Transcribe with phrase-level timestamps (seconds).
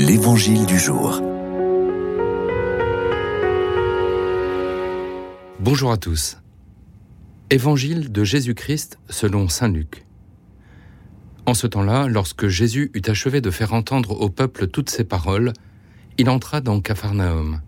[0.00, 1.20] L'Évangile du jour.
[5.58, 6.38] Bonjour à tous.
[7.50, 10.06] Évangile de Jésus-Christ selon Saint Luc.
[11.46, 15.52] En ce temps-là, lorsque Jésus eut achevé de faire entendre au peuple toutes ses paroles,
[16.16, 17.60] il entra dans Capharnaüm.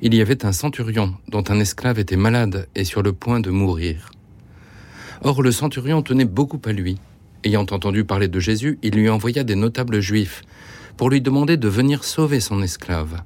[0.00, 3.50] Il y avait un centurion dont un esclave était malade et sur le point de
[3.50, 4.10] mourir.
[5.20, 6.98] Or le centurion tenait beaucoup à lui.
[7.44, 10.42] Ayant entendu parler de Jésus, il lui envoya des notables juifs
[10.96, 13.22] pour lui demander de venir sauver son esclave.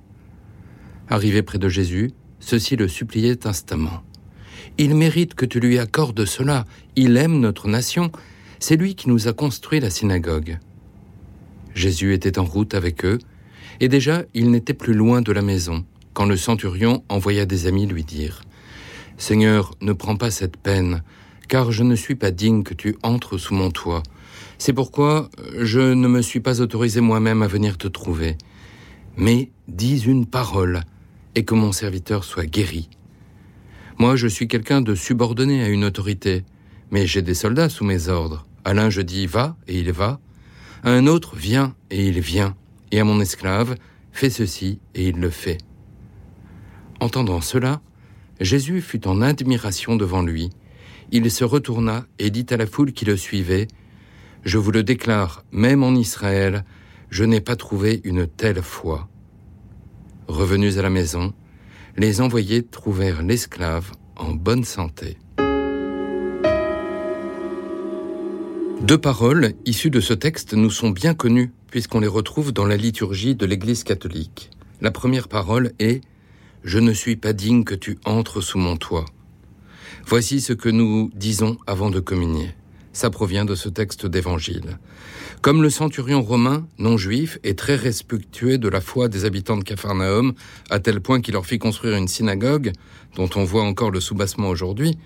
[1.09, 4.03] Arrivé près de Jésus, ceux-ci le suppliaient instamment.
[4.79, 6.65] Il mérite que tu lui accordes cela,
[6.97, 8.11] il aime notre nation,
[8.59, 10.59] c'est lui qui nous a construit la synagogue.
[11.75, 13.19] Jésus était en route avec eux,
[13.81, 17.87] et déjà il n'était plus loin de la maison, quand le centurion envoya des amis
[17.87, 18.43] lui dire
[19.17, 21.03] Seigneur, ne prends pas cette peine,
[21.49, 24.03] car je ne suis pas digne que tu entres sous mon toit.
[24.61, 28.37] C'est pourquoi je ne me suis pas autorisé moi-même à venir te trouver.
[29.17, 30.83] Mais dis une parole,
[31.35, 32.91] et que mon serviteur soit guéri.
[33.99, 36.45] Moi, je suis quelqu'un de subordonné à une autorité,
[36.91, 38.47] mais j'ai des soldats sous mes ordres.
[38.67, 40.21] À l'un je dis va, et il va.
[40.83, 42.55] À un autre viens, et il vient.
[42.93, 43.77] Et à mon esclave,
[44.13, 45.57] fais ceci, et il le fait.
[47.01, 47.81] Entendant cela,
[48.41, 50.51] Jésus fut en admiration devant lui.
[51.13, 53.67] Il se retourna et dit à la foule qui le suivait,
[54.45, 56.65] je vous le déclare, même en Israël,
[57.11, 59.09] je n'ai pas trouvé une telle foi.
[60.29, 61.33] Revenus à la maison,
[61.97, 65.19] les envoyés trouvèrent l'esclave en bonne santé.
[68.81, 72.77] Deux paroles issues de ce texte nous sont bien connues puisqu'on les retrouve dans la
[72.77, 74.51] liturgie de l'Église catholique.
[74.81, 75.99] La première parole est⁇
[76.65, 79.05] Je ne suis pas digne que tu entres sous mon toit⁇
[80.07, 82.55] Voici ce que nous disons avant de communier.
[82.93, 84.79] Ça provient de ce texte d'évangile.
[85.43, 89.65] Comme le centurion romain, non juif, est très respectueux de la foi des habitants de
[89.65, 90.35] Capharnaüm,
[90.71, 92.73] à tel point qu'il leur fit construire une synagogue,
[93.17, 94.99] dont on voit encore le soubassement aujourd'hui,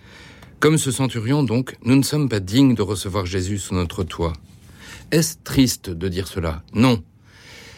[0.60, 4.32] comme ce centurion donc, nous ne sommes pas dignes de recevoir Jésus sous notre toit.
[5.10, 6.62] Est-ce triste de dire cela?
[6.72, 7.02] Non.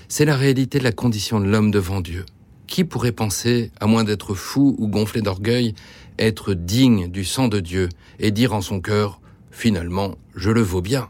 [0.08, 2.24] C'est la réalité de la condition de l'homme devant Dieu.
[2.68, 5.74] Qui pourrait penser, à moins d'être fou ou gonflé d'orgueil,
[6.18, 7.88] être digne du sang de Dieu
[8.20, 9.20] et dire en son cœur
[9.56, 11.08] Finalement, je le vaux bien.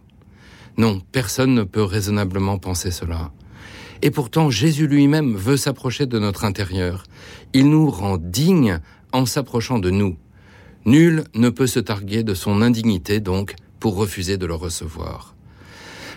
[0.76, 3.32] Non, personne ne peut raisonnablement penser cela.
[4.02, 7.02] Et pourtant, Jésus lui-même veut s'approcher de notre intérieur.
[7.54, 8.78] Il nous rend dignes
[9.10, 10.16] en s'approchant de nous.
[10.84, 15.34] Nul ne peut se targuer de son indignité, donc, pour refuser de le recevoir.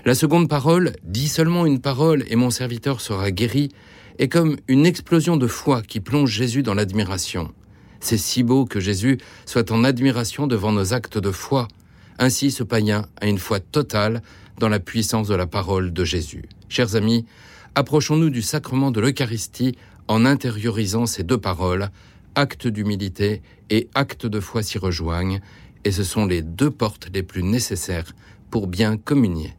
[0.05, 3.69] La seconde parole, dit seulement une parole et mon serviteur sera guéri,
[4.19, 7.51] est comme une explosion de foi qui plonge Jésus dans l'admiration.
[8.01, 9.17] C'est si beau que Jésus
[9.47, 11.67] soit en admiration devant nos actes de foi,
[12.19, 14.21] ainsi, ce païen a une foi totale
[14.59, 16.43] dans la puissance de la parole de Jésus.
[16.67, 17.25] Chers amis,
[17.75, 19.75] approchons-nous du sacrement de l'Eucharistie
[20.07, 21.89] en intériorisant ces deux paroles.
[22.35, 25.39] Acte d'humilité et acte de foi s'y rejoignent,
[25.85, 28.13] et ce sont les deux portes les plus nécessaires
[28.51, 29.53] pour bien communier.